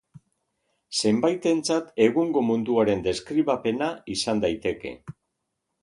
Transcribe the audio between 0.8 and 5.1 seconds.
Zenbaitentzat egungo munduaren deskribapena izan daiteke.